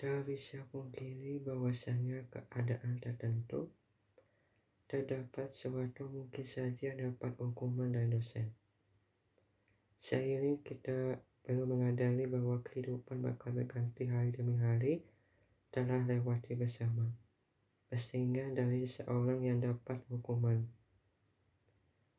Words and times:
Tak 0.00 0.24
bisa 0.24 0.64
pungkiri 0.72 1.44
bahwasanya 1.44 2.24
keadaan 2.32 3.04
tertentu 3.04 3.68
terdapat 4.88 5.52
suatu 5.52 6.08
mungkin 6.08 6.40
saja 6.40 6.96
dapat 6.96 7.36
hukuman 7.36 7.92
dari 7.92 8.08
dosen. 8.08 8.48
Seiring 10.00 10.64
kita 10.64 11.20
perlu 11.44 11.68
mengadali 11.68 12.24
bahwa 12.24 12.64
kehidupan 12.64 13.20
bakal 13.20 13.52
berganti 13.52 14.08
hari 14.08 14.32
demi 14.32 14.56
hari 14.64 15.04
telah 15.68 16.00
lewati 16.08 16.56
bersama. 16.56 17.04
Sehingga 17.92 18.48
dari 18.56 18.88
seorang 18.88 19.44
yang 19.44 19.60
dapat 19.60 20.00
hukuman. 20.08 20.64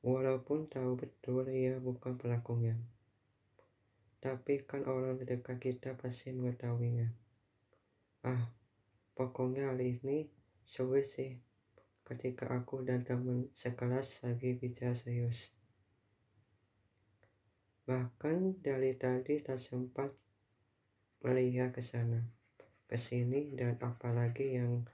Walaupun 0.05 0.69
tahu 0.69 1.01
betul 1.01 1.49
ia 1.49 1.81
bukan 1.81 2.13
pelakunya. 2.13 2.77
Tapi 4.21 4.69
kan 4.69 4.85
orang 4.85 5.17
terdekat 5.17 5.57
kita 5.57 5.97
pasti 5.97 6.29
mengetahuinya. 6.29 7.30
Ah, 8.21 8.53
pokoknya 9.17 9.73
hari 9.73 9.97
ini 9.97 10.29
sulit 10.61 11.09
sih 11.09 11.41
ketika 12.05 12.53
aku 12.53 12.85
dan 12.85 13.01
teman 13.01 13.49
sekelas 13.49 14.21
lagi 14.21 14.53
bicara 14.53 14.93
serius. 14.93 15.57
Bahkan 17.89 18.61
dari 18.61 18.93
tadi 18.93 19.41
tak 19.41 19.57
sempat 19.57 20.13
melihat 21.25 21.73
ke 21.73 21.81
sana, 21.81 22.21
ke 22.85 22.93
sini 22.93 23.57
dan 23.57 23.81
apalagi 23.81 24.53
yang 24.53 24.85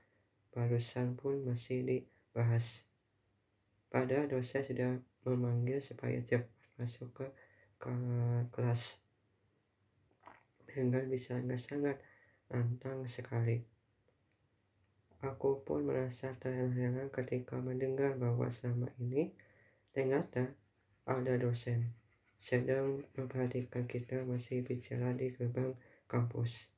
barusan 0.55 1.19
pun 1.19 1.43
masih 1.43 1.83
dibahas. 1.83 2.87
Padahal 3.91 4.31
dosen 4.31 4.63
sudah 4.63 5.03
memanggil 5.27 5.83
supaya 5.83 6.23
cepat 6.23 6.47
masuk 6.79 7.11
ke, 7.11 7.27
ke 7.75 7.91
kelas 8.55 9.03
dengan 10.63 11.09
bisa 11.11 11.43
sangat 11.59 11.99
nantang 12.51 13.03
sekali. 13.09 13.59
Aku 15.25 15.65
pun 15.65 15.83
merasa 15.89 16.37
terheran 16.37 17.09
ketika 17.09 17.57
mendengar 17.57 18.13
bahwa 18.15 18.47
selama 18.53 18.87
ini 19.01 19.33
ternyata 19.89 20.53
ada 21.09 21.33
dosen 21.41 21.89
sedang 22.37 23.01
memperhatikan 23.17 23.89
kita 23.89 24.21
masih 24.21 24.61
bicara 24.61 25.09
di 25.17 25.33
gerbang 25.33 25.73
kampus. 26.05 26.69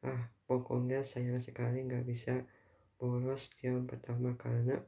Ah, 0.00 0.32
pokoknya 0.48 1.04
sayang 1.04 1.44
sekali 1.44 1.84
nggak 1.84 2.08
bisa 2.08 2.40
bolos 2.96 3.52
jam 3.60 3.84
pertama 3.84 4.32
karena 4.40 4.80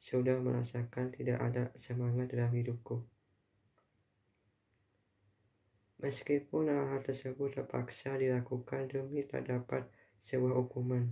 sudah 0.00 0.40
merasakan 0.40 1.12
tidak 1.12 1.36
ada 1.40 1.68
semangat 1.76 2.32
dalam 2.32 2.52
hidupku. 2.52 3.04
Meskipun 5.96 6.68
hal-hal 6.68 7.00
tersebut 7.00 7.56
terpaksa 7.56 8.20
dilakukan 8.20 8.84
demi 8.92 9.24
tak 9.24 9.48
dapat 9.48 9.88
sebuah 10.20 10.60
hukuman. 10.60 11.08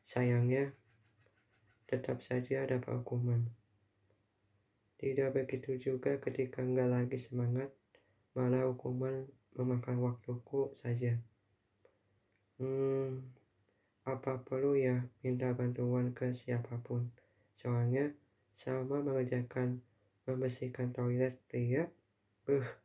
Sayangnya, 0.00 0.72
tetap 1.84 2.24
saja 2.24 2.64
dapat 2.64 3.04
hukuman. 3.04 3.44
Tidak 4.96 5.36
begitu 5.36 5.76
juga 5.76 6.16
ketika 6.16 6.64
nggak 6.64 6.88
lagi 6.88 7.18
semangat, 7.20 7.68
malah 8.32 8.64
hukuman 8.72 9.28
memakan 9.52 10.00
waktuku 10.00 10.72
saja. 10.72 11.20
Hmm, 12.56 13.20
apa 14.08 14.40
perlu 14.40 14.80
ya 14.80 15.04
minta 15.20 15.52
bantuan 15.52 16.16
ke 16.16 16.32
siapa 16.32 16.80
pun? 16.80 17.12
Soalnya 17.52 18.16
sama 18.56 19.04
mengerjakan 19.04 19.84
membersihkan 20.24 20.94
toilet 20.94 21.36
pria, 21.50 21.90
beh, 22.48 22.83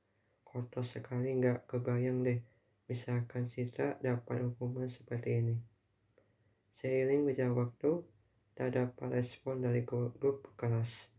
kotor 0.49 0.81
sekali 0.81 1.37
nggak 1.37 1.69
kebayang 1.69 2.25
deh. 2.25 2.41
Misalkan 2.89 3.45
Citra 3.45 4.01
dapat 4.01 4.41
hukuman 4.41 4.89
seperti 4.89 5.45
ini. 5.45 5.55
Seiring 6.73 7.21
berjalan 7.21 7.53
waktu, 7.53 8.01
tak 8.57 8.73
dapat 8.73 9.21
respon 9.21 9.61
dari 9.61 9.85
grup 9.85 10.49
kelas. 10.57 11.13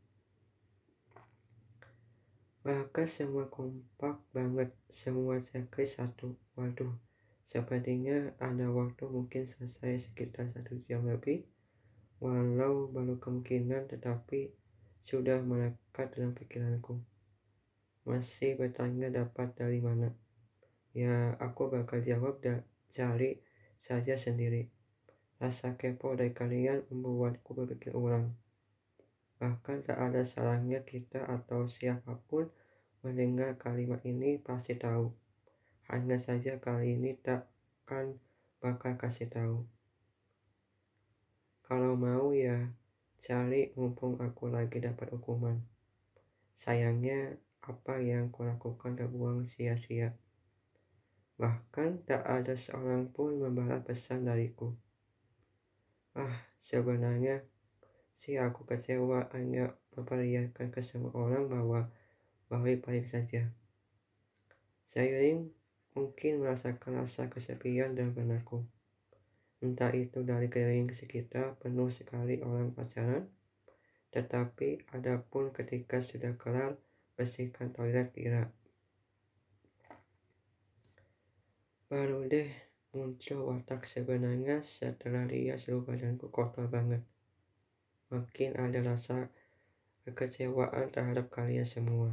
Bahkan 2.61 3.07
semua 3.09 3.47
kompak 3.49 4.21
banget, 4.35 4.75
semua 4.91 5.39
checklist 5.39 6.03
satu. 6.03 6.35
Waduh, 6.59 6.93
sepertinya 7.47 8.35
ada 8.37 8.69
waktu 8.69 9.09
mungkin 9.09 9.47
selesai 9.47 10.11
sekitar 10.11 10.51
satu 10.51 10.77
jam 10.85 11.07
lebih. 11.07 11.47
Walau 12.21 12.93
baru 12.93 13.17
kemungkinan 13.17 13.89
tetapi 13.89 14.53
sudah 15.01 15.41
melekat 15.41 16.13
dalam 16.13 16.37
pikiranku. 16.37 17.01
Masih 18.09 18.57
bertanya 18.57 19.13
dapat 19.13 19.53
dari 19.57 19.85
mana? 19.85 20.13
Ya, 20.97 21.37
aku 21.39 21.71
bakal 21.71 22.01
jawab 22.03 22.41
dan 22.43 22.65
cari 22.91 23.39
saja 23.79 24.19
sendiri. 24.19 24.73
Rasa 25.41 25.79
kepo 25.79 26.13
dari 26.17 26.37
kalian 26.37 26.85
membuatku 26.93 27.57
berpikir 27.57 27.97
ulang. 27.97 28.37
Bahkan 29.41 29.89
tak 29.89 29.97
ada 29.97 30.21
salahnya 30.21 30.85
kita 30.85 31.25
atau 31.25 31.65
siapa 31.65 32.21
pun 32.29 32.53
mendengar 33.01 33.57
kalimat 33.57 34.05
ini 34.05 34.37
pasti 34.37 34.77
tahu. 34.77 35.09
Hanya 35.89 36.21
saja 36.21 36.61
kali 36.61 37.01
ini 37.01 37.17
takkan 37.17 38.21
bakal 38.61 39.01
kasih 39.01 39.33
tahu. 39.33 39.65
Kalau 41.65 41.97
mau 41.97 42.37
ya 42.37 42.69
cari 43.17 43.73
mumpung 43.79 44.21
aku 44.21 44.53
lagi 44.53 44.83
dapat 44.85 45.17
hukuman. 45.17 45.57
Sayangnya 46.53 47.41
apa 47.67 48.01
yang 48.01 48.33
kulakukan 48.33 48.97
terbuang 48.97 49.45
sia-sia. 49.45 50.17
Bahkan 51.37 52.09
tak 52.09 52.25
ada 52.25 52.57
seorang 52.57 53.13
pun 53.13 53.37
membalas 53.37 53.85
pesan 53.85 54.29
dariku. 54.29 54.77
Ah, 56.17 56.37
sebenarnya 56.61 57.45
si 58.17 58.37
aku 58.37 58.69
kecewa 58.69 59.33
hanya 59.33 59.73
memperlihatkan 59.97 60.69
ke 60.69 60.85
semua 60.85 61.13
orang 61.17 61.49
bahwa 61.49 61.89
baik-baik 62.53 63.09
saja. 63.09 63.49
Seiring 64.85 65.49
mungkin 65.95 66.43
merasakan 66.43 66.99
rasa 66.99 67.31
kesepian 67.31 67.95
dan 67.95 68.13
benakku. 68.13 68.67
Entah 69.61 69.93
itu 69.93 70.25
dari 70.25 70.49
keliling 70.49 70.89
sekitar 70.91 71.61
penuh 71.61 71.93
sekali 71.93 72.41
orang 72.41 72.73
pacaran, 72.73 73.29
tetapi 74.11 74.83
ada 74.97 75.21
pun 75.21 75.53
ketika 75.53 76.03
sudah 76.03 76.35
kelar 76.35 76.75
bersihkan 77.21 77.69
toilet 77.77 78.09
kira. 78.17 78.49
Baru 81.93 82.25
deh 82.25 82.49
muncul 82.97 83.45
watak 83.45 83.85
sebenarnya 83.85 84.65
setelah 84.65 85.29
lihat 85.29 85.61
seluruh 85.61 85.85
badanku 85.85 86.33
kotor 86.33 86.65
banget 86.73 87.05
makin 88.11 88.59
ada 88.59 88.83
rasa 88.83 89.31
kekecewaan 90.03 90.91
terhadap 90.91 91.31
kalian 91.31 91.63
semua. 91.63 92.11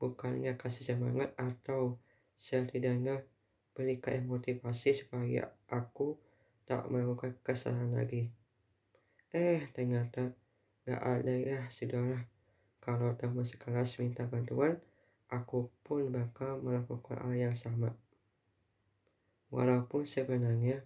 Bukannya 0.00 0.56
kasih 0.56 0.96
semangat 0.96 1.36
atau 1.36 2.00
setidaknya 2.34 3.20
berikan 3.76 4.24
motivasi 4.24 4.96
supaya 4.96 5.52
aku 5.68 6.16
tak 6.64 6.88
melakukan 6.88 7.36
kesalahan 7.44 7.92
lagi. 7.92 8.32
Eh, 9.36 9.68
ternyata 9.76 10.32
gak 10.88 11.02
ada 11.04 11.34
ya, 11.36 11.60
saudara. 11.68 12.31
Kalau 12.82 13.14
teman 13.14 13.46
sekelas 13.46 14.02
minta 14.02 14.26
bantuan, 14.26 14.82
aku 15.30 15.70
pun 15.86 16.10
bakal 16.10 16.58
melakukan 16.58 17.22
hal 17.22 17.32
yang 17.38 17.54
sama. 17.54 17.94
Walaupun 19.54 20.02
sebenarnya 20.02 20.82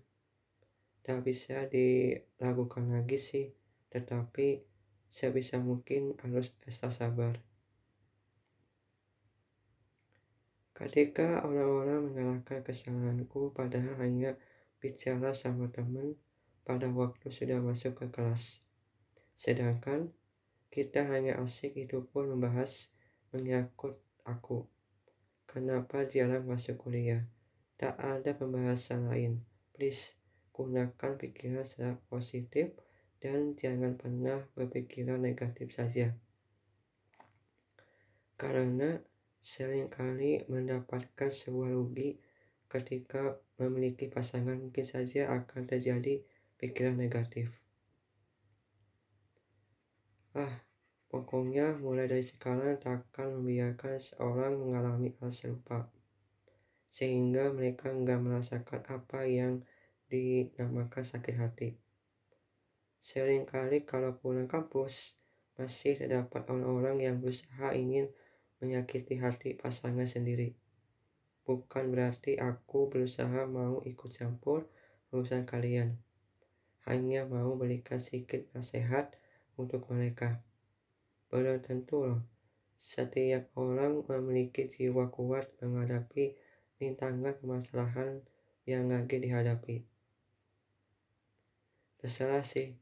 tak 1.07 1.23
bisa 1.23 1.71
dilakukan 1.71 2.91
lagi 2.91 3.15
sih 3.17 3.47
tetapi 3.95 4.67
sebisa 5.07 5.63
mungkin 5.63 6.19
harus 6.21 6.51
ekstra 6.67 6.91
sabar. 6.91 7.39
Ketika 10.77 11.47
orang-orang 11.47 12.13
menyalahkan 12.13 12.61
kesalahanku 12.61 13.57
padahal 13.57 13.97
hanya 14.03 14.37
bicara 14.77 15.33
sama 15.33 15.73
teman 15.73 16.19
pada 16.67 16.91
waktu 16.93 17.33
sudah 17.33 17.63
masuk 17.65 17.97
ke 17.97 18.07
kelas. 18.13 18.61
Sedangkan 19.33 20.13
kita 20.77 21.09
hanya 21.09 21.41
asik 21.41 21.73
itu 21.81 22.05
pun 22.05 22.29
membahas 22.29 22.93
menyangkut 23.33 23.97
aku. 24.29 24.69
Kenapa 25.49 26.05
jarang 26.05 26.45
masuk 26.45 26.77
kuliah? 26.77 27.25
Tak 27.81 27.97
ada 27.97 28.37
pembahasan 28.37 29.09
lain. 29.09 29.41
Please, 29.73 30.21
gunakan 30.53 31.17
pikiran 31.17 31.65
secara 31.65 31.97
positif 32.13 32.77
dan 33.25 33.57
jangan 33.57 33.97
pernah 33.97 34.45
berpikiran 34.53 35.17
negatif 35.17 35.73
saja. 35.73 36.13
Karena 38.37 39.01
sering 39.41 39.89
kali 39.89 40.45
mendapatkan 40.53 41.33
sebuah 41.33 41.73
rugi 41.73 42.21
ketika 42.69 43.41
memiliki 43.57 44.13
pasangan 44.13 44.61
mungkin 44.61 44.85
saja 44.85 45.33
akan 45.33 45.65
terjadi 45.65 46.21
pikiran 46.61 47.01
negatif. 47.01 47.49
Ah, 50.37 50.66
pokoknya 51.17 51.81
mulai 51.81 52.05
dari 52.05 52.21
sekarang 52.21 52.77
takkan 52.77 53.33
membiarkan 53.33 53.97
seorang 53.97 54.61
mengalami 54.61 55.17
hal 55.17 55.33
serupa. 55.33 55.89
sehingga 56.93 57.53
mereka 57.57 57.93
nggak 57.93 58.21
merasakan 58.21 58.81
apa 58.89 59.25
yang 59.25 59.65
dinamakan 60.13 61.05
sakit 61.05 61.35
hati. 61.37 61.69
Seringkali 63.01 63.85
kalau 63.89 64.17
pulang 64.17 64.49
kampus, 64.49 65.17
masih 65.57 65.97
terdapat 65.97 66.45
orang-orang 66.53 67.01
yang 67.01 67.17
berusaha 67.21 67.73
ingin 67.73 68.13
menyakiti 68.61 69.17
hati 69.21 69.57
pasangan 69.57 70.09
sendiri. 70.09 70.57
Bukan 71.45 71.93
berarti 71.93 72.41
aku 72.41 72.89
berusaha 72.93 73.45
mau 73.45 73.81
ikut 73.85 74.13
campur 74.13 74.69
urusan 75.13 75.45
kalian. 75.49 75.97
Hanya 76.89 77.25
mau 77.29 77.57
berikan 77.61 78.01
sedikit 78.01 78.49
nasihat 78.57 79.17
untuk 79.61 79.85
mereka. 79.93 80.46
Belum 81.27 81.59
tentu 81.59 82.07
setiap 82.77 83.49
orang 83.57 84.05
memiliki 84.05 84.69
jiwa 84.69 85.09
kuat 85.09 85.49
menghadapi 85.65 86.37
rintangan 86.77 87.41
permasalahan 87.41 88.21
yang 88.69 88.93
lagi 88.93 89.17
dihadapi. 89.17 89.83
Terserah 91.97 92.45
sih, 92.45 92.77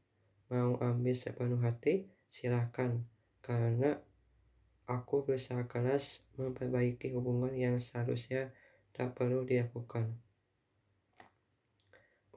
mau 0.51 0.75
ambil 0.83 1.15
sepenuh 1.15 1.61
hati, 1.63 2.11
silahkan. 2.27 3.01
Karena 3.39 3.95
aku 4.85 5.25
berusaha 5.25 5.65
keras 5.65 6.25
memperbaiki 6.37 7.15
hubungan 7.15 7.55
yang 7.55 7.79
seharusnya 7.79 8.51
tak 8.91 9.15
perlu 9.17 9.47
dilakukan. 9.47 10.17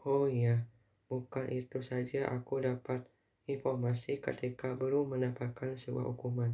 Oh 0.06 0.24
iya, 0.30 0.64
bukan 1.10 1.50
itu 1.52 1.84
saja 1.84 2.30
aku 2.32 2.64
dapat 2.64 3.04
informasi 3.48 4.20
ketika 4.20 4.76
belum 4.76 5.16
mendapatkan 5.16 5.72
sebuah 5.72 6.12
hukuman. 6.12 6.52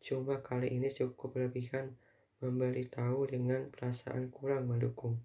Cuma 0.00 0.40
kali 0.40 0.72
ini 0.72 0.88
cukup 0.88 1.36
berlebihan 1.36 1.92
memberitahu 2.40 3.28
dengan 3.28 3.68
perasaan 3.68 4.32
kurang 4.32 4.68
mendukung. 4.68 5.20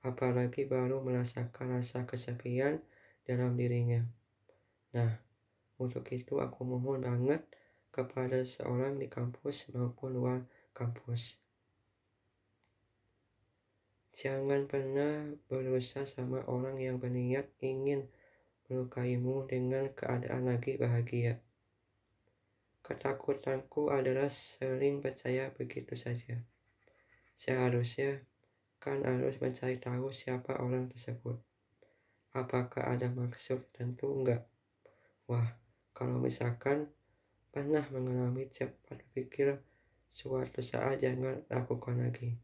Apalagi 0.00 0.64
baru 0.64 1.04
merasakan 1.04 1.78
rasa 1.78 2.08
kesepian 2.08 2.80
dalam 3.28 3.54
dirinya. 3.54 4.02
Nah, 4.96 5.20
untuk 5.80 6.04
itu 6.12 6.40
aku 6.40 6.68
mohon 6.68 7.00
banget 7.00 7.44
kepada 7.92 8.44
seorang 8.44 8.96
di 8.96 9.08
kampus 9.08 9.68
maupun 9.72 10.16
luar 10.16 10.40
kampus. 10.72 11.40
Jangan 14.12 14.68
pernah 14.68 15.32
berusaha 15.48 16.04
sama 16.04 16.44
orang 16.44 16.76
yang 16.76 17.00
berniat 17.00 17.48
ingin 17.64 18.04
melukaimu 18.66 19.48
dengan 19.50 19.88
keadaan 19.90 20.50
lagi 20.50 20.78
bahagia. 20.78 21.40
Ketakutanku 22.82 23.94
adalah 23.94 24.26
sering 24.26 24.98
percaya 24.98 25.54
begitu 25.54 25.94
saja. 25.94 26.42
Seharusnya 27.32 28.26
kan 28.82 29.06
harus 29.06 29.38
mencari 29.38 29.78
tahu 29.78 30.10
siapa 30.10 30.58
orang 30.58 30.90
tersebut. 30.90 31.38
Apakah 32.34 32.92
ada 32.92 33.06
maksud 33.08 33.70
tertentu 33.70 34.10
enggak? 34.18 34.44
Wah, 35.30 35.46
kalau 35.94 36.18
misalkan 36.18 36.90
pernah 37.54 37.86
mengalami 37.94 38.50
cepat 38.50 38.98
berpikir 38.98 39.62
suatu 40.12 40.60
saat 40.60 41.00
jangan 41.00 41.40
lakukan 41.48 41.96
lagi. 42.02 42.36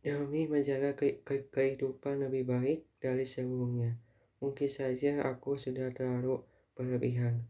Demi 0.00 0.48
menjaga 0.48 0.96
ke 0.96 1.20
ke 1.20 1.52
kehidupan 1.52 2.24
lebih 2.24 2.48
baik 2.48 2.87
dari 2.98 3.26
sebelumnya, 3.26 3.94
mungkin 4.42 4.66
saja 4.66 5.22
aku 5.26 5.54
sudah 5.54 5.90
terlalu 5.94 6.42
berlebihan. 6.74 7.46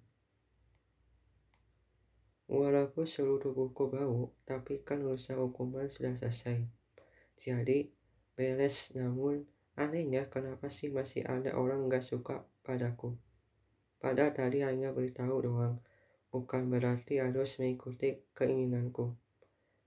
Walaupun 2.48 3.04
seluruh 3.04 3.52
buku 3.52 3.92
bau, 3.92 4.32
tapi 4.48 4.80
kan 4.80 5.04
usaha 5.04 5.36
hukuman 5.36 5.84
sudah 5.84 6.16
selesai. 6.16 6.64
Jadi, 7.36 7.92
beres 8.32 8.96
namun 8.96 9.44
anehnya 9.76 10.32
kenapa 10.32 10.72
sih 10.72 10.88
masih 10.88 11.28
ada 11.28 11.52
orang 11.60 11.92
gak 11.92 12.00
suka 12.00 12.48
padaku. 12.64 13.20
Padahal 14.00 14.32
tadi 14.32 14.64
hanya 14.64 14.96
beritahu 14.96 15.44
doang, 15.44 15.84
bukan 16.32 16.72
berarti 16.72 17.20
harus 17.20 17.60
mengikuti 17.60 18.24
keinginanku. 18.32 19.12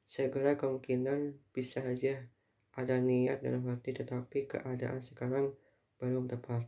Segera 0.05 0.53
kemungkinan 0.53 1.39
bisa 1.55 1.81
saja 1.81 2.29
ada 2.79 2.95
niat 3.03 3.43
dalam 3.43 3.67
hati 3.67 3.91
tetapi 3.91 4.47
keadaan 4.47 5.03
sekarang 5.03 5.51
belum 5.99 6.31
tepat. 6.31 6.67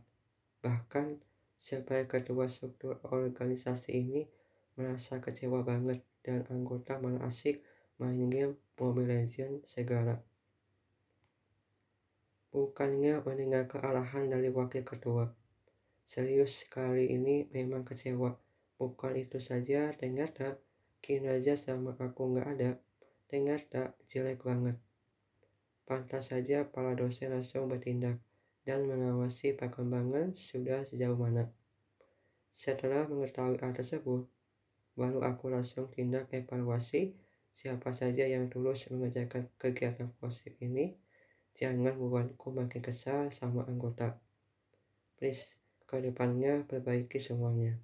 Bahkan 0.60 1.20
sebagai 1.56 2.20
ketua 2.20 2.44
struktur 2.48 3.00
organisasi 3.08 3.90
ini 3.96 4.28
merasa 4.76 5.22
kecewa 5.22 5.64
banget 5.64 6.04
dan 6.20 6.44
anggota 6.52 7.00
malah 7.00 7.24
asik 7.28 7.64
main 7.96 8.28
game 8.28 8.58
Mobile 8.76 9.06
Legends 9.06 9.70
segala. 9.70 10.20
Bukannya 12.54 13.18
mendengar 13.26 13.66
arahan 13.82 14.30
dari 14.30 14.46
wakil 14.52 14.86
ketua. 14.86 15.26
Serius 16.04 16.68
kali 16.70 17.10
ini 17.10 17.50
memang 17.50 17.82
kecewa. 17.82 18.36
Bukan 18.78 19.16
itu 19.18 19.40
saja, 19.40 19.90
ternyata 19.96 20.60
kinerja 21.02 21.58
sama 21.58 21.96
aku 21.98 22.30
nggak 22.30 22.48
ada. 22.54 22.70
Ternyata 23.26 23.96
jelek 24.06 24.44
banget. 24.46 24.78
Pantas 25.84 26.32
saja 26.32 26.64
para 26.64 26.96
dosen 26.96 27.36
langsung 27.36 27.68
bertindak 27.68 28.16
dan 28.64 28.88
mengawasi 28.88 29.52
perkembangan 29.52 30.32
sudah 30.32 30.80
sejauh 30.88 31.20
mana. 31.20 31.52
Setelah 32.48 33.04
mengetahui 33.04 33.60
hal 33.60 33.76
tersebut, 33.76 34.24
baru 34.96 35.20
aku 35.20 35.52
langsung 35.52 35.92
tindak 35.92 36.32
evaluasi 36.32 37.12
siapa 37.52 37.92
saja 37.92 38.24
yang 38.24 38.48
tulus 38.48 38.88
mengerjakan 38.88 39.52
kegiatan 39.60 40.08
positif 40.16 40.56
ini. 40.64 40.96
Jangan 41.54 41.94
buatku 42.00 42.50
makin 42.50 42.82
kesal 42.82 43.30
sama 43.30 43.62
anggota. 43.70 44.18
Please, 45.14 45.60
ke 45.86 46.02
depannya 46.02 46.66
perbaiki 46.66 47.22
semuanya. 47.22 47.78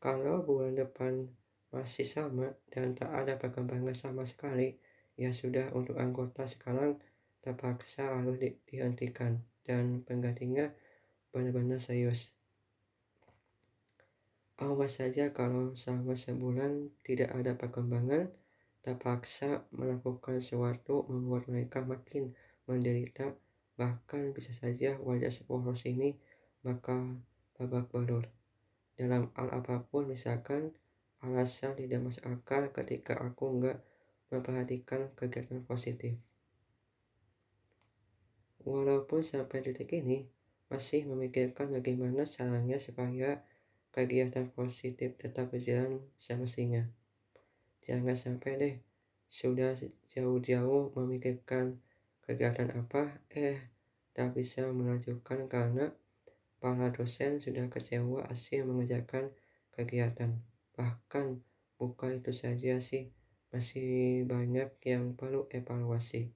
Kalau 0.00 0.40
bulan 0.40 0.72
depan 0.72 1.28
masih 1.68 2.08
sama 2.08 2.56
dan 2.72 2.96
tak 2.96 3.12
ada 3.12 3.36
perkembangan 3.36 3.92
sama 3.92 4.24
sekali, 4.24 4.80
ya 5.20 5.36
sudah 5.36 5.68
untuk 5.76 6.00
anggota 6.00 6.48
sekarang 6.48 6.96
terpaksa 7.44 8.08
harus 8.16 8.40
di 8.40 8.56
dihentikan 8.64 9.36
dan 9.68 10.00
penggantinya 10.00 10.72
benar-benar 11.28 11.76
serius. 11.76 12.32
Awas 14.60 14.96
saja 15.00 15.32
kalau 15.32 15.76
selama 15.76 16.16
sebulan 16.16 16.92
tidak 17.04 17.32
ada 17.32 17.56
perkembangan, 17.56 18.28
terpaksa 18.80 19.64
melakukan 19.72 20.40
sesuatu 20.40 21.04
membuat 21.08 21.48
mereka 21.48 21.80
makin 21.84 22.32
menderita, 22.64 23.36
bahkan 23.76 24.32
bisa 24.36 24.52
saja 24.52 25.00
wajah 25.00 25.32
seporos 25.32 25.84
ini 25.88 26.16
bakal 26.60 27.20
babak 27.56 27.88
belur. 27.88 28.24
Dalam 28.96 29.32
hal 29.32 29.48
apa 29.52 29.80
pun 29.88 30.12
misalkan 30.12 30.76
alasan 31.24 31.76
tidak 31.76 32.04
masuk 32.04 32.24
akal 32.28 32.68
ketika 32.72 33.16
aku 33.16 33.60
nggak 33.60 33.80
memperhatikan 34.30 35.10
kegiatan 35.18 35.62
positif. 35.66 36.16
Walaupun 38.62 39.26
sampai 39.26 39.66
detik 39.66 39.90
ini 39.92 40.30
masih 40.70 41.04
memikirkan 41.10 41.74
bagaimana 41.74 42.22
caranya 42.22 42.78
supaya 42.78 43.42
kegiatan 43.90 44.54
positif 44.54 45.18
tetap 45.18 45.50
berjalan 45.50 45.98
semestinya. 46.14 46.86
Jangan 47.82 48.14
sampai 48.14 48.52
deh 48.60 48.74
sudah 49.26 49.74
jauh-jauh 50.06 50.94
memikirkan 50.94 51.82
kegiatan 52.22 52.70
apa, 52.78 53.18
eh 53.34 53.58
tak 54.14 54.38
bisa 54.38 54.70
melanjutkan 54.70 55.50
karena 55.50 55.90
para 56.62 56.92
dosen 56.94 57.42
sudah 57.42 57.66
kecewa 57.66 58.28
hasil 58.28 58.68
mengerjakan 58.68 59.32
kegiatan. 59.74 60.38
Bahkan 60.76 61.40
bukan 61.80 62.20
itu 62.20 62.30
saja 62.30 62.78
sih, 62.78 63.10
masih 63.50 64.22
banyak 64.26 64.70
yang 64.86 65.18
perlu 65.18 65.50
evaluasi. 65.50 66.30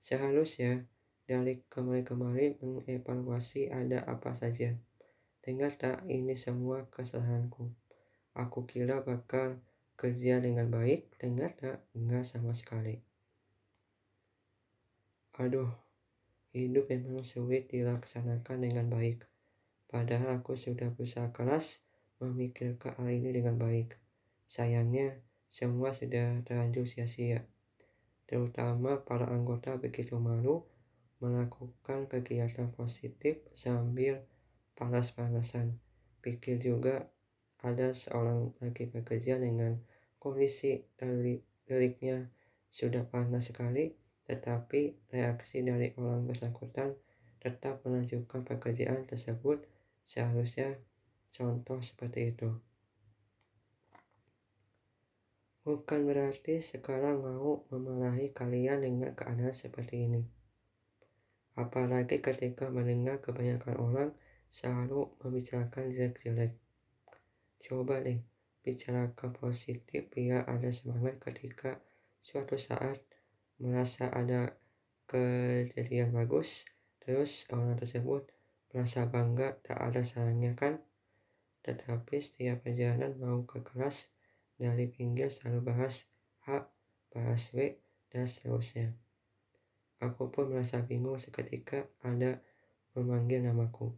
Seharusnya 0.00 0.88
dari 1.28 1.62
kemarin-kemarin 1.70 2.58
mengevaluasi 2.60 3.70
ada 3.70 4.02
apa 4.04 4.34
saja. 4.34 4.74
Ternyata 5.44 6.02
ini 6.08 6.34
semua 6.34 6.88
kesalahanku. 6.90 7.70
Aku 8.32 8.64
kira 8.64 9.04
bakal 9.04 9.60
kerja 9.96 10.40
dengan 10.40 10.72
baik, 10.72 11.14
ternyata 11.20 11.84
enggak 11.92 12.24
sama 12.24 12.56
sekali. 12.56 12.98
Aduh, 15.36 15.68
hidup 16.52 16.88
memang 16.92 17.24
sulit 17.24 17.68
dilaksanakan 17.72 18.68
dengan 18.68 18.88
baik. 18.88 19.24
Padahal 19.88 20.40
aku 20.40 20.56
sudah 20.56 20.92
berusaha 20.92 21.32
keras 21.32 21.84
memikirkan 22.20 22.96
hal 22.96 23.08
ini 23.12 23.32
dengan 23.32 23.56
baik. 23.60 23.96
Sayangnya, 24.48 25.20
semua 25.52 25.92
sudah 25.92 26.40
terlanjur 26.48 26.88
sia-sia. 26.88 27.44
Terutama 28.24 29.04
para 29.04 29.28
anggota 29.28 29.76
begitu 29.76 30.16
malu 30.16 30.64
melakukan 31.20 32.08
kegiatan 32.08 32.72
positif 32.72 33.44
sambil 33.52 34.24
panas-panasan. 34.72 35.76
Pikir 36.24 36.56
juga 36.56 37.12
ada 37.60 37.92
seorang 37.92 38.56
lagi 38.64 38.88
bekerja 38.88 39.36
dengan 39.36 39.76
kondisi 40.16 40.80
liriknya 41.68 42.32
sudah 42.72 43.04
panas 43.04 43.52
sekali, 43.52 43.92
tetapi 44.24 45.12
reaksi 45.12 45.60
dari 45.60 45.92
orang 46.00 46.24
bersangkutan 46.24 46.96
tetap 47.44 47.84
melanjutkan 47.84 48.48
pekerjaan 48.48 49.04
tersebut 49.04 49.68
seharusnya 50.08 50.80
contoh 51.28 51.84
seperti 51.84 52.32
itu. 52.32 52.71
Bukan 55.62 56.10
berarti 56.10 56.58
sekarang 56.58 57.22
mau 57.22 57.62
memarahi 57.70 58.34
kalian 58.34 58.82
dengan 58.82 59.14
keadaan 59.14 59.54
seperti 59.54 60.10
ini. 60.10 60.22
Apalagi 61.54 62.18
ketika 62.18 62.66
mendengar 62.66 63.22
kebanyakan 63.22 63.78
orang 63.78 64.10
selalu 64.50 65.14
membicarakan 65.22 65.94
jelek-jelek. 65.94 66.58
Coba 67.62 68.02
deh, 68.02 68.18
bicarakan 68.66 69.30
positif 69.38 70.10
biar 70.10 70.50
ada 70.50 70.74
semangat 70.74 71.22
ketika 71.22 71.78
suatu 72.26 72.58
saat 72.58 72.98
merasa 73.62 74.10
ada 74.10 74.58
kejadian 75.06 76.10
bagus, 76.10 76.66
terus 76.98 77.46
orang 77.54 77.78
tersebut 77.78 78.26
merasa 78.74 79.06
bangga 79.06 79.62
tak 79.62 79.78
ada 79.78 80.02
salahnya 80.02 80.58
kan? 80.58 80.82
Tetapi 81.62 82.18
setiap 82.18 82.66
perjalanan 82.66 83.14
mau 83.22 83.46
ke 83.46 83.62
kelas, 83.62 84.10
dari 84.62 84.86
pinggir 84.86 85.26
selalu 85.26 85.74
bahas 85.74 86.06
A, 86.46 86.70
bahas 87.10 87.50
B, 87.50 87.82
dan 88.14 88.30
seterusnya. 88.30 88.94
Aku 89.98 90.30
pun 90.30 90.54
merasa 90.54 90.78
bingung 90.86 91.18
seketika 91.18 91.90
ada 92.06 92.38
memanggil 92.94 93.42
namaku. 93.42 93.90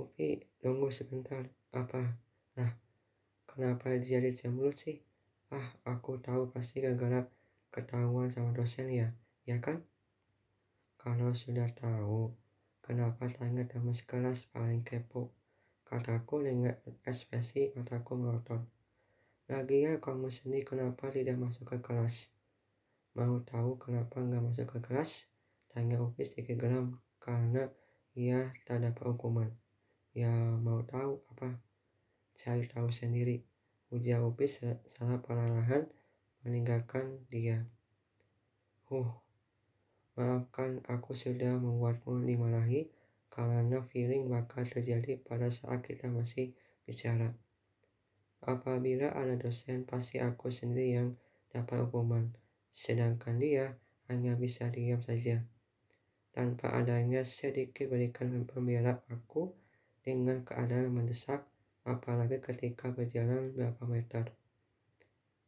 Upi, 0.00 0.40
tunggu 0.64 0.88
sebentar. 0.88 1.44
Apa? 1.76 2.16
Lah, 2.56 2.72
kenapa 3.44 3.92
jadi 4.00 4.32
cemberut 4.32 4.80
sih? 4.80 5.04
Ah, 5.52 5.68
aku 5.84 6.16
tahu 6.24 6.48
pasti 6.48 6.80
gara-gara 6.80 7.28
ketahuan 7.68 8.32
sama 8.32 8.56
dosen 8.56 8.88
ya, 8.88 9.12
ya 9.44 9.60
kan? 9.60 9.84
Kalau 10.96 11.32
sudah 11.36 11.68
tahu, 11.76 12.32
kenapa 12.80 13.28
tanya 13.28 13.64
teman 13.68 13.92
sekelas 13.92 14.48
paling 14.52 14.84
kepo? 14.84 15.32
Kataku 15.90 16.46
dengan 16.46 16.78
ekspresi 17.02 17.74
mataku 17.74 18.14
melotot. 18.14 18.62
Lagian 19.50 19.98
kamu 19.98 20.30
sendiri 20.30 20.62
kenapa 20.62 21.10
tidak 21.10 21.34
masuk 21.34 21.66
ke 21.66 21.82
kelas? 21.82 22.30
Mau 23.18 23.42
tahu 23.42 23.74
kenapa 23.74 24.22
nggak 24.22 24.38
masuk 24.38 24.70
ke 24.70 24.78
kelas? 24.78 25.26
Tanya 25.74 25.98
Upi 25.98 26.22
sedikit 26.22 26.62
geram 26.62 27.02
karena 27.18 27.66
ia 28.14 28.54
tak 28.62 28.86
dapat 28.86 29.02
hukuman. 29.02 29.50
Ya 30.14 30.30
mau 30.62 30.86
tahu 30.86 31.26
apa? 31.34 31.58
Cari 32.38 32.70
tahu 32.70 32.94
sendiri. 32.94 33.42
Ujar 33.90 34.22
Upi 34.22 34.46
salah 34.46 35.18
perlahan 35.18 35.90
meninggalkan 36.46 37.26
dia. 37.26 37.66
Huh, 38.86 39.10
maafkan 40.14 40.86
aku 40.86 41.18
sudah 41.18 41.58
membuatmu 41.58 42.22
dimarahi 42.22 42.86
karena 43.30 43.78
feeling 43.86 44.26
bakal 44.26 44.66
terjadi 44.66 45.22
pada 45.22 45.48
saat 45.48 45.86
kita 45.86 46.10
masih 46.10 46.52
bicara. 46.82 47.30
Apabila 48.42 49.14
ada 49.14 49.38
dosen, 49.38 49.86
pasti 49.86 50.18
aku 50.18 50.50
sendiri 50.50 50.98
yang 50.98 51.08
dapat 51.54 51.86
hukuman, 51.86 52.34
sedangkan 52.74 53.38
dia 53.38 53.78
hanya 54.10 54.34
bisa 54.34 54.66
diam 54.68 54.98
saja. 55.00 55.46
Tanpa 56.34 56.74
adanya 56.74 57.22
sedikit 57.26 57.90
berikan 57.90 58.32
pembela 58.46 59.02
aku 59.10 59.54
dengan 60.00 60.42
keadaan 60.42 60.90
mendesak, 60.90 61.46
apalagi 61.86 62.38
ketika 62.42 62.90
berjalan 62.90 63.50
beberapa 63.54 63.86
meter. 63.86 64.26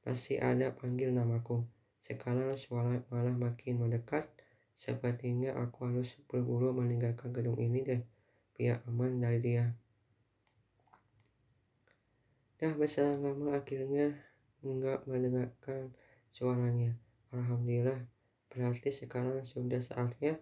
Masih 0.03 0.43
ada 0.43 0.75
panggil 0.75 1.15
namaku. 1.15 1.63
Sekarang 2.03 2.59
suara 2.59 2.99
malah 3.15 3.39
makin 3.39 3.79
mendekat 3.79 4.27
Sepertinya 4.73 5.53
aku 5.61 5.93
harus 5.93 6.17
buru-buru 6.25 6.73
meninggalkan 6.73 7.31
gedung 7.31 7.61
ini 7.61 7.85
deh, 7.85 8.03
biar 8.57 8.81
aman 8.89 9.21
dari 9.21 9.39
dia. 9.39 9.65
Dah 12.57 12.73
besar 12.79 13.21
lama 13.21 13.59
akhirnya 13.59 14.17
enggak 14.65 15.05
mendengarkan 15.05 15.93
suaranya. 16.33 16.97
Alhamdulillah, 17.35 18.01
berarti 18.49 18.89
sekarang 18.93 19.45
sudah 19.45 19.81
saatnya 19.83 20.41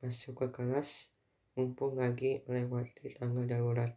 masuk 0.00 0.40
ke 0.40 0.46
kelas 0.52 1.12
mumpung 1.56 1.96
lagi 1.96 2.44
melewati 2.44 3.16
tanggal 3.16 3.48
darurat 3.48 3.92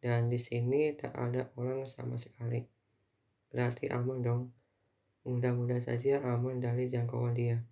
dan 0.00 0.32
di 0.32 0.40
sini 0.40 0.96
tak 0.96 1.12
ada 1.14 1.52
orang 1.56 1.84
sama 1.86 2.18
sekali. 2.18 2.64
Berarti 3.52 3.92
aman 3.92 4.18
dong. 4.24 4.42
Mudah-mudahan 5.22 5.84
saja 5.84 6.18
aman 6.26 6.58
dari 6.58 6.90
jangkauan 6.90 7.38
dia 7.38 7.62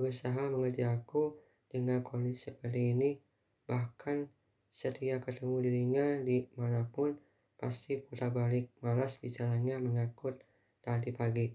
berusaha 0.00 0.48
mengejarku 0.48 1.36
dengan 1.68 2.00
kondisi 2.00 2.48
seperti 2.48 2.96
ini. 2.96 3.20
Bahkan 3.68 4.24
setiap 4.72 5.28
ketemu 5.28 5.56
dirinya 5.60 6.06
di 6.24 6.48
mana 6.56 6.88
pun 6.88 7.20
pasti 7.60 8.00
putar 8.00 8.32
balik 8.32 8.72
malas 8.80 9.20
bicaranya 9.20 9.76
mengakut 9.76 10.40
tadi 10.80 11.12
pagi. 11.12 11.52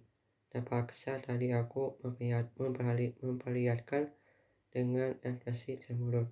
Terpaksa 0.54 1.18
tadi 1.18 1.50
aku 1.52 1.98
memperlihatkan 3.20 4.14
dengan 4.70 5.18
ekspresi 5.26 5.82
cemberut. 5.82 6.30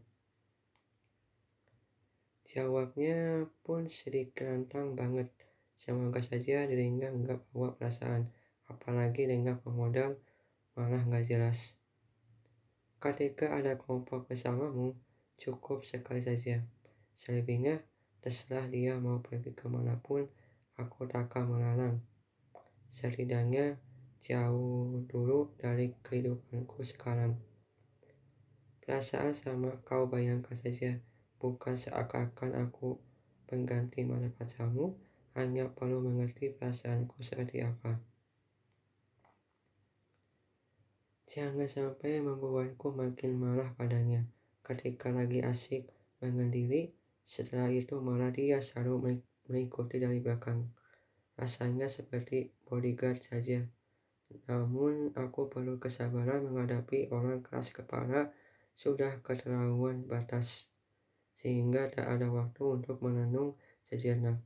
Jawabnya 2.47 3.49
pun 3.65 3.89
sedikit 3.89 4.45
lantang 4.45 4.93
banget. 4.93 5.33
Semoga 5.73 6.21
saja 6.21 6.63
dirinya 6.69 7.09
nggak 7.09 7.49
bawa 7.49 7.73
perasaan, 7.75 8.29
apalagi 8.69 9.25
dengan 9.25 9.57
pemodal 9.57 10.21
malah 10.77 11.01
nggak 11.03 11.25
jelas. 11.27 11.82
Ketika 13.03 13.51
ada 13.51 13.75
kelompok 13.75 14.31
bersamamu, 14.31 14.95
cukup 15.35 15.83
sekali 15.83 16.23
saja. 16.23 16.63
Selebihnya, 17.11 17.83
terserah 18.23 18.63
dia 18.71 18.95
mau 18.95 19.19
pergi 19.19 19.51
ke 19.51 19.67
mana 19.67 19.99
pun, 19.99 20.23
aku 20.79 21.03
takkan 21.11 21.51
melarang. 21.51 21.99
Setidaknya 22.87 23.75
jauh 24.23 25.03
dulu 25.03 25.51
dari 25.59 25.91
kehidupanku 25.99 26.79
sekarang. 26.87 27.35
Perasaan 28.79 29.35
sama 29.35 29.83
kau 29.83 30.07
bayangkan 30.07 30.55
saja, 30.55 30.95
bukan 31.43 31.75
seakan-akan 31.75 32.55
aku 32.55 33.03
pengganti 33.51 34.07
mana 34.07 34.31
pacarmu, 34.31 34.95
hanya 35.35 35.67
perlu 35.75 35.99
mengerti 35.99 36.55
perasaanku 36.55 37.19
seperti 37.19 37.67
apa. 37.67 38.12
Jangan 41.23 41.65
sampai 41.65 42.19
membuatku 42.19 42.93
makin 42.93 43.39
marah 43.39 43.71
padanya 43.73 44.27
ketika 44.63 45.11
lagi 45.11 45.43
asik 45.43 45.91
mengendiri, 46.23 46.95
setelah 47.23 47.67
itu 47.67 47.99
malah 47.99 48.31
dia 48.31 48.63
selalu 48.63 49.23
mengikuti 49.47 49.99
dari 49.99 50.23
belakang. 50.23 50.71
Rasanya 51.35 51.91
seperti 51.91 52.55
bodyguard 52.63 53.19
saja. 53.19 53.59
Namun 54.47 55.11
aku 55.19 55.51
perlu 55.51 55.77
kesabaran 55.77 56.47
menghadapi 56.47 57.11
orang 57.11 57.43
keras 57.43 57.75
kepala 57.75 58.31
sudah 58.71 59.19
keterlaluan 59.19 60.07
batas. 60.07 60.71
Sehingga 61.35 61.91
tak 61.91 62.07
ada 62.07 62.31
waktu 62.31 62.63
untuk 62.79 63.03
menenung 63.03 63.59
sejenak. 63.83 64.39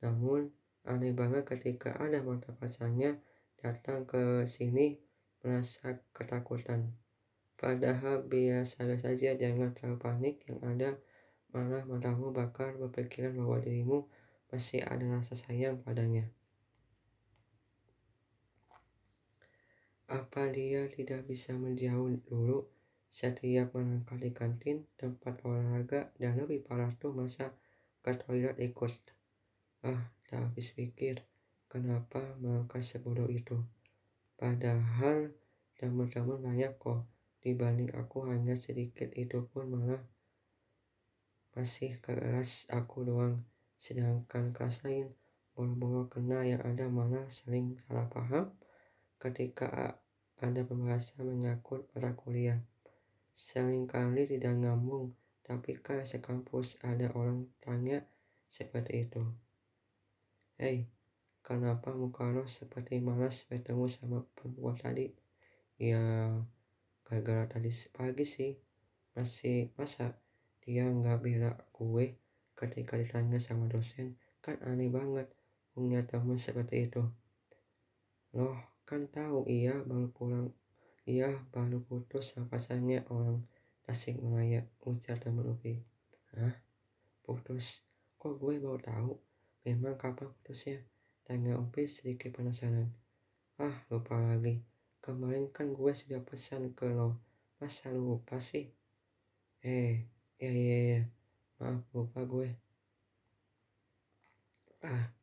Namun 0.00 0.48
aneh 0.88 1.12
banget 1.12 1.44
ketika 1.44 1.92
ada 2.00 2.24
mata 2.24 2.56
pacarnya 2.56 3.20
datang 3.60 4.08
ke 4.08 4.48
sini 4.48 5.11
merasa 5.42 5.98
ketakutan. 6.14 6.94
Padahal 7.58 8.26
biasa 8.26 8.86
saja 8.98 9.34
jangan 9.38 9.74
terlalu 9.74 9.98
panik 9.98 10.34
yang 10.50 10.58
ada 10.66 10.98
malah 11.52 11.84
matamu 11.84 12.32
bakal 12.32 12.74
berpikiran 12.80 13.36
bahwa 13.36 13.60
dirimu 13.60 14.08
masih 14.48 14.82
ada 14.82 15.04
rasa 15.20 15.36
sayang 15.36 15.78
padanya. 15.84 16.26
Apa 20.08 20.48
dia 20.52 20.88
tidak 20.88 21.24
bisa 21.28 21.56
menjauh 21.56 22.20
dulu 22.28 22.68
setiap 23.12 23.76
melangkah 23.76 24.16
di 24.16 24.32
kantin, 24.32 24.88
tempat 24.96 25.40
olahraga, 25.44 26.12
dan 26.16 26.36
lebih 26.40 26.64
parah 26.64 26.92
tuh 26.96 27.12
masa 27.12 27.52
ke 28.00 28.12
toilet 28.16 28.56
ikut. 28.56 28.92
Ah, 29.84 30.12
tak 30.24 30.48
habis 30.48 30.72
pikir, 30.72 31.20
kenapa 31.68 32.20
melangkah 32.40 32.80
sebodoh 32.80 33.28
itu. 33.28 33.60
Padahal 34.42 35.30
teman-teman 35.78 36.42
banyak 36.42 36.74
kok. 36.74 37.06
Dibanding 37.46 37.94
aku 37.94 38.26
hanya 38.26 38.58
sedikit 38.58 39.14
itu 39.14 39.46
pun 39.46 39.70
malah 39.70 40.02
masih 41.54 42.02
keras 42.02 42.66
aku 42.66 43.06
doang. 43.06 43.46
Sedangkan 43.78 44.50
kelas 44.50 44.82
lain 44.82 45.14
boro-boro 45.54 46.10
kena 46.10 46.42
yang 46.42 46.58
ada 46.66 46.90
malah 46.90 47.30
sering 47.30 47.78
salah 47.86 48.10
paham 48.10 48.50
ketika 49.22 50.02
ada 50.42 50.66
pembahasan 50.66 51.22
menyangkut 51.22 51.86
mata 51.94 52.18
kuliah. 52.18 52.58
Sering 53.30 53.86
kali 53.86 54.26
tidak 54.26 54.58
ngambung 54.58 55.14
tapi 55.46 55.78
kan 55.78 56.02
sekampus 56.02 56.82
ada 56.82 57.14
orang 57.14 57.46
tanya 57.62 58.02
seperti 58.50 59.06
itu. 59.06 59.22
Hei, 60.58 60.90
kenapa 61.42 61.90
muka 61.98 62.30
lo 62.30 62.46
seperti 62.46 63.02
malas 63.02 63.42
bertemu 63.50 63.90
sama 63.90 64.22
perempuan 64.38 64.78
tadi? 64.78 65.10
Ya, 65.76 66.00
gara-gara 67.02 67.44
tadi 67.50 67.70
pagi 67.90 68.22
sih. 68.22 68.54
Masih 69.18 69.74
masa 69.74 70.16
dia 70.62 70.86
nggak 70.86 71.18
bela 71.20 71.52
gue 71.74 72.16
ketika 72.54 72.94
ditanya 72.94 73.42
sama 73.42 73.66
dosen? 73.66 74.14
Kan 74.38 74.62
aneh 74.62 74.88
banget 74.88 75.26
punya 75.74 76.06
temen 76.06 76.38
seperti 76.38 76.86
itu. 76.86 77.02
Loh, 78.38 78.56
kan 78.86 79.10
tahu 79.10 79.44
iya 79.50 79.82
baru 79.82 80.08
pulang 80.14 80.54
iya 81.04 81.28
baru 81.50 81.82
putus 81.82 82.32
sama 82.32 82.48
pacarnya 82.54 83.02
orang 83.10 83.42
Tasikmalaya 83.82 84.62
ujar 84.86 85.18
temen 85.18 85.42
Upi. 85.42 85.82
Hah? 86.38 86.54
Putus? 87.26 87.82
Kok 88.14 88.38
gue 88.38 88.62
baru 88.62 88.78
tahu? 88.78 89.12
Memang 89.66 89.98
kapan 89.98 90.30
putusnya? 90.38 90.78
Tanya 91.22 91.54
Upi 91.54 91.86
sedikit 91.86 92.34
penasaran. 92.34 92.90
Ah, 93.62 93.86
lupa 93.94 94.18
lagi. 94.18 94.58
Kemarin 94.98 95.54
kan 95.54 95.70
gue 95.70 95.92
sudah 95.94 96.18
pesan 96.18 96.74
ke 96.74 96.90
lo. 96.90 97.22
Masa 97.62 97.94
lu 97.94 98.18
lupa 98.18 98.42
sih? 98.42 98.66
Eh, 99.62 100.02
iya 100.42 100.50
iya 100.50 100.78
iya. 100.82 101.02
Maaf 101.62 101.86
lupa 101.94 102.26
gue. 102.26 102.50
Ah, 104.82 105.14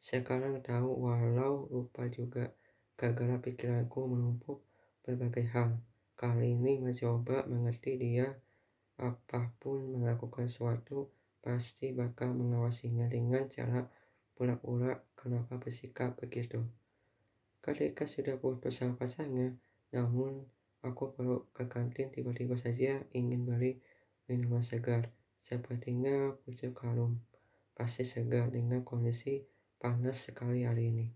sekarang 0.00 0.64
tahu 0.64 1.04
walau 1.04 1.68
lupa 1.68 2.08
juga 2.08 2.48
gara-gara 2.96 3.36
pikiranku 3.36 4.08
menumpuk 4.08 4.64
berbagai 5.04 5.52
hal. 5.52 5.76
Kali 6.16 6.56
ini 6.56 6.80
mencoba 6.80 7.44
mengerti 7.44 8.00
dia 8.00 8.32
apa 8.96 9.52
pun 9.60 10.00
melakukan 10.00 10.48
sesuatu 10.48 11.12
pasti 11.44 11.92
bakal 11.92 12.32
mengawasinya 12.32 13.04
dengan 13.04 13.44
cara 13.52 13.84
pura-pura 14.42 14.98
kenapa 15.14 15.54
bersikap 15.54 16.18
begitu. 16.18 16.66
Ketika 17.62 18.10
sudah 18.10 18.42
putus 18.42 18.82
sama 18.82 18.98
pasangan, 18.98 19.54
namun 19.94 20.42
aku 20.82 21.14
perlu 21.14 21.46
ke 21.54 21.70
kantin 21.70 22.10
tiba-tiba 22.10 22.58
saja 22.58 23.06
ingin 23.14 23.46
beli 23.46 23.78
minuman 24.26 24.58
segar. 24.58 25.14
Sepertinya 25.38 26.34
pucuk 26.42 26.74
harum, 26.82 27.22
pasti 27.70 28.02
segar 28.02 28.50
dengan 28.50 28.82
kondisi 28.82 29.46
panas 29.78 30.26
sekali 30.26 30.66
hari 30.66 30.90
ini. 30.90 31.06